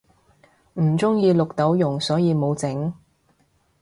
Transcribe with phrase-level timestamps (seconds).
[0.73, 2.91] 唔鍾意綠豆蓉所以無整